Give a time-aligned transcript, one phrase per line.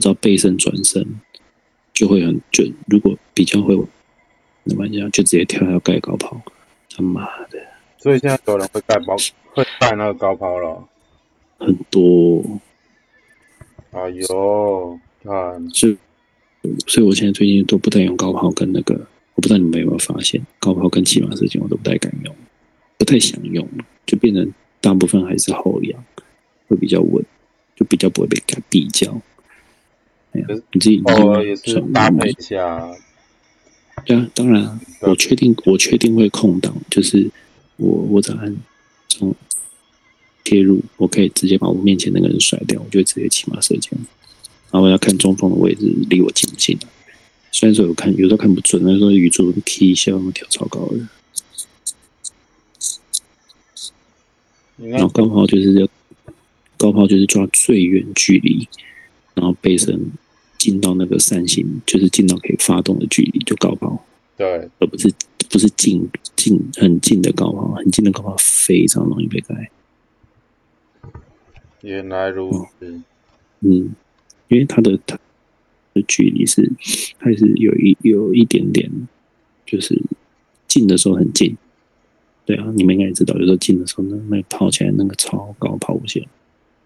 [0.00, 1.06] 我知道背身转身
[1.92, 3.78] 就会很就如果比较会
[4.64, 6.40] 那玩家就直接跳下盖高抛，
[6.88, 7.58] 他妈的
[7.98, 9.14] 所以现在有人会盖包，
[9.52, 10.88] 会盖那个高抛了。
[11.58, 12.42] 很多，
[13.90, 15.98] 哎呦，看，所以
[16.86, 18.94] 所以我现在最近都不太用高抛跟那个，
[19.34, 22.34] 我不知道你们有没有发现，高抛跟骑马事情我都不太敢用，
[22.96, 23.68] 不太想用，
[24.06, 26.02] 就变成大部分还是后仰，
[26.68, 27.22] 会比较稳，
[27.76, 29.20] 就比较不会被改比较。
[30.32, 32.90] 你自己你偶尔也是搭配一下。
[34.04, 37.30] 对啊，当然我确定我确定会空档，就是
[37.76, 38.56] 我我只要按
[39.08, 39.34] 从
[40.44, 43.92] 切入，我可以直接把我面前那个人甩掉，我就直接骑马射箭。
[44.70, 46.88] 然后我要看中锋的位置离我近不近啊。
[47.52, 51.08] 虽然说有看，有时候看不准，那时候语助 K 一下我跳超高的，
[54.88, 55.88] 然后高抛就是要
[56.78, 58.66] 高抛就是抓最远距离，
[59.34, 60.12] 然后背身
[60.60, 63.98] 进到那个扇形，就是进到可以发动的距离就高抛。
[64.36, 65.10] 对，而不是
[65.48, 69.70] 不是近近很近的高抛，很近的高抛非常容易被盖。
[71.80, 73.00] 原来如此。
[73.60, 73.94] 嗯，
[74.48, 75.18] 因为它的它
[75.94, 76.70] 的距离是
[77.16, 78.90] 还是有一有一点点，
[79.64, 79.98] 就是
[80.68, 81.56] 近的时候很近。
[82.44, 86.26] 对啊，你们应该也知道，有时候近的时候，那那跑起来那个超高抛物线，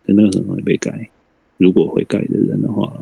[0.05, 1.11] 那个很容易被盖。
[1.57, 3.01] 如果会盖的人的话，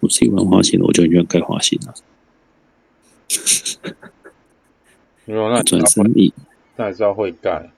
[0.00, 1.94] 我自己玩花心的，我就很喜欢盖花心啊，
[5.26, 6.32] 如果那转身一
[6.76, 7.70] 那还是要会盖。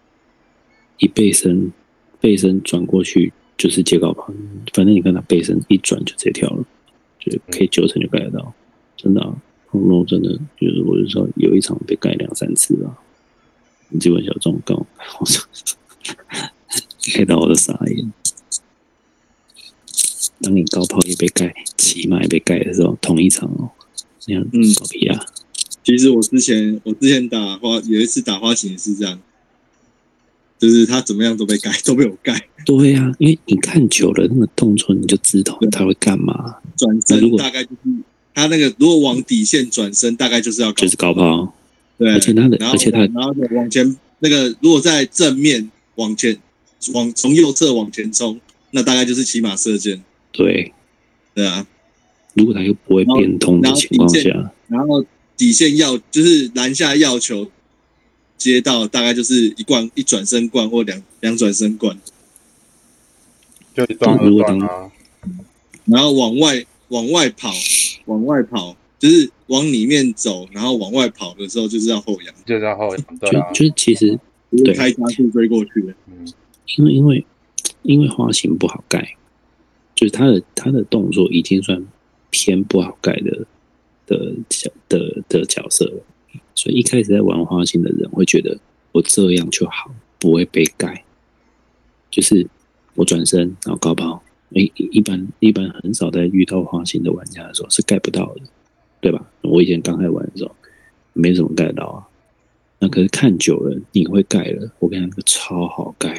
[0.98, 1.72] 一背身，
[2.20, 4.26] 背身转过去就是接高抛，
[4.74, 6.62] 反正你看他背身一转就直接跳了，
[7.18, 8.52] 就可以九成就盖得到，
[8.98, 9.34] 真的啊，
[9.68, 12.98] 红龙真的就是我就说有一场被盖两三次啊，
[13.98, 14.74] 基本小众高，
[15.18, 15.24] 我
[17.24, 18.12] 到 我的傻眼。
[20.42, 23.70] 当你高抛也被盖，骑马也被盖的时候，同一场哦，
[24.26, 25.20] 那样嗯搞屁啊！
[25.84, 29.18] 其实我之前我之前打花有一次打花型也是这样，
[30.58, 32.48] 就是他怎么样都被盖，都被我盖。
[32.64, 37.90] 对呀、因为你看久了那个动作，你就知道他会干嘛，转身大概就是
[38.34, 41.52] 他那个如果往底线转身，大概就是要高就是高抛。
[41.98, 46.38] 对，而且他的然后而且他然后再往前那个如果在正面往前
[46.94, 50.72] 往从右侧往前冲，那大概就是骑马射箭，对，
[51.34, 51.66] 对啊。
[52.34, 55.04] 如果他又不会变通的情况下，然后
[55.36, 57.50] 底线要就是篮下要球
[58.38, 61.98] 接到，大概就是一贯一转身灌或两两转身灌，
[63.74, 64.92] 就一段二段啊，
[65.86, 67.52] 然后往外往外跑，
[68.04, 74.18] 往外跑就是往里面走，然后往外跑的时候就是要后仰，就是要后仰，对啊，就就是其实
[74.52, 75.94] 就是开加速追过去的。
[76.06, 76.32] 嗯，
[76.76, 77.26] 因为因为
[77.82, 79.16] 因为花型不好盖，
[80.00, 81.86] 就是他的他的动作已经算
[82.30, 83.46] 偏不好盖的
[84.06, 86.02] 的角的的角色了，
[86.54, 88.58] 所以一开始在玩花型的人会觉得
[88.92, 91.04] 我这样就好，不会被盖，
[92.10, 92.48] 就是
[92.94, 98.40] 我转身然后高抛，一一般一般很少在遇到花心的玩家的时候是盖不到的，
[99.02, 99.30] 对吧？
[99.42, 100.56] 我以前刚开始玩的时候
[101.12, 102.08] 没怎么盖到啊。
[102.78, 104.72] 那可是看久了，你会盖了。
[104.78, 106.18] 我跟你讲，那个超好盖。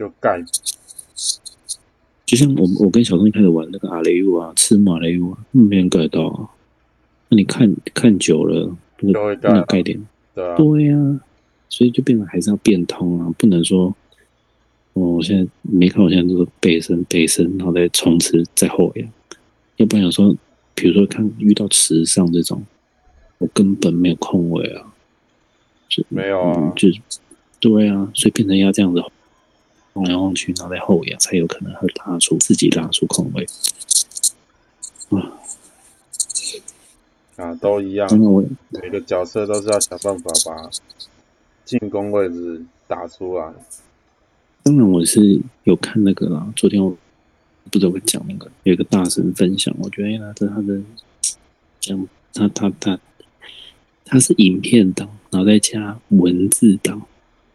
[0.00, 0.42] 就盖，
[2.24, 6.48] 就像我我跟小东一开始玩那个阿雷乌啊，吃马雷乌啊，没人盖到啊。
[7.28, 10.02] 那你看看久了，那个那盖点，
[10.34, 11.20] 对啊，对呀、
[11.68, 13.94] 所以就变得还是要变通啊，不能说，
[14.94, 19.06] 哦，我现在没看，我现在都是背身背身，然后再冲刺再后仰，
[19.76, 20.34] 要不然有时候，
[20.74, 22.64] 比如说看遇到池上这种，
[23.36, 24.94] 我根本没有空位啊，
[25.90, 26.54] 是没有啊。
[26.56, 26.98] 嗯，就是
[27.60, 29.04] 对啊，所以变成要这样子
[30.00, 33.46] 晃来晃去，然后再后仰，才有可能会拉出自己拉出空位。
[35.10, 35.36] 啊，
[37.36, 40.70] 啊，都一样，因为我每个角色都是要想办法把
[41.64, 43.52] 进攻位置打出来。
[44.62, 46.96] 当然我是有看那个啦，昨天我
[47.70, 50.80] 不知道会讲那个有一个大神分享，我觉得哎他的他的
[51.80, 52.98] 讲他他他
[54.04, 57.06] 他是影片档，然后再加文字档，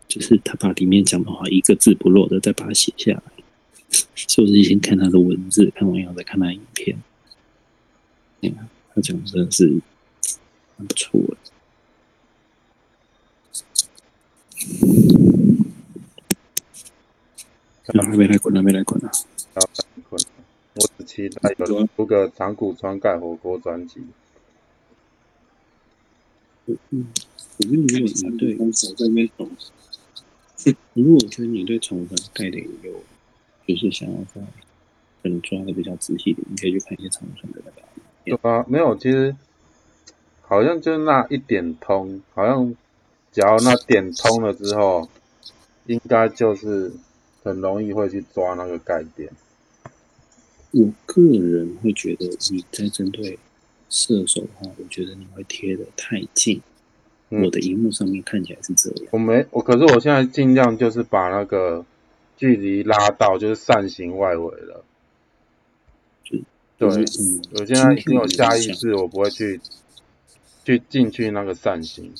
[0.07, 3.21] 就是他把里面讲的话一个字不漏的再把它写下来。
[4.15, 6.97] 所以我是先看他的文字，看完以后再看他的影片。
[8.41, 9.67] 哎呀，他讲的真的是
[10.77, 11.37] 蛮不错的。
[17.99, 19.11] 啊还没来滚，还没来滚啊！
[19.53, 20.43] 要很困难。
[20.73, 24.01] 我只期待有人出个长谷川盖火锅专辑。
[26.89, 27.05] 嗯
[27.57, 29.47] 我觉得如果你对，手在那边抖，
[30.93, 33.03] 如果我觉得你对宠物概念有
[33.67, 34.41] 就是想要在
[35.21, 37.81] 可能抓的比较仔细一点，你可以去看一些长春的那个。
[38.23, 39.35] 对啊，没有，其实
[40.41, 42.75] 好像就那一点通，好像
[43.31, 45.09] 只要那点通了之后，
[45.87, 46.91] 应该就是
[47.43, 49.31] 很容易会去抓那个概念。
[50.71, 53.39] 我个人会觉得你在针对
[53.89, 56.61] 射手的话，我觉得你会贴的太近。
[57.29, 57.43] 嗯。
[57.43, 61.85] 我的荧幕上面看起来是这样，我没我，可是我现在尽量就是把那个
[62.37, 64.83] 距离拉到就是扇形外围了。
[66.23, 66.37] 就
[66.77, 69.61] 对，嗯，我现在已经有下意识，我不会去
[70.63, 72.13] 去进去那个扇形，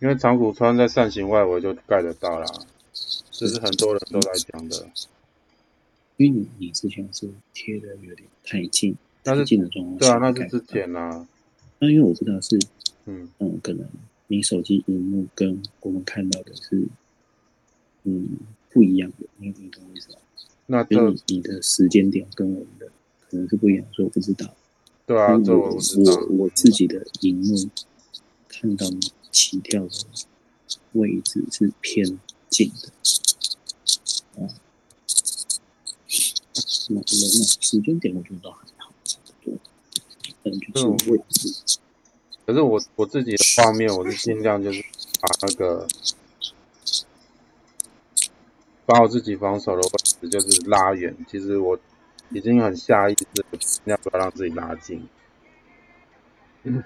[0.00, 2.46] 因为长谷川在扇形外围就盖得到啦，
[3.30, 4.88] 这是很多人都在讲的。
[6.16, 11.26] 因为你你之前是贴的有点太近，那是太近的状况对啊，那是之前啊，
[11.78, 12.58] 那因为我知道是
[13.06, 13.86] 嗯，嗯，可能
[14.28, 16.86] 你手机荧幕跟我们看到的是
[18.04, 18.28] 嗯
[18.70, 20.18] 不一样的，你你懂我意思吗？
[20.66, 22.86] 那这你你的时间点跟我们的
[23.28, 24.54] 可能是不一样，所以我不知道。
[25.06, 25.74] 对啊，我我。
[25.74, 27.68] 我我自己的荧幕
[28.48, 29.90] 看到你起跳的
[30.92, 32.18] 位置是偏
[32.48, 32.88] 近的，
[34.42, 34.48] 啊，
[36.88, 38.66] 那那那时间点我觉得都还
[40.44, 41.78] 可能就是位置，
[42.44, 44.84] 可是我我自己的画面，我是尽量就是
[45.20, 45.86] 把那个
[48.84, 51.16] 把我自己防守的位置就是拉远。
[51.26, 51.78] 其实我
[52.28, 55.08] 已经很下意识地尽量不要让自己拉近。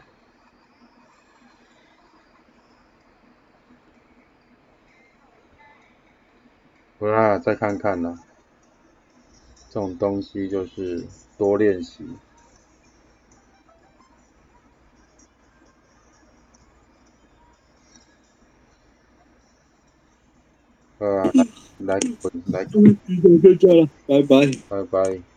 [7.01, 8.19] 回来了再看看呢，
[9.69, 11.07] 这种东西就是
[11.37, 12.05] 多练习。
[20.99, 21.45] 呃，来
[21.79, 22.81] 来滚来，就
[23.56, 24.47] 这样了，拜拜。
[24.69, 25.28] 拜拜。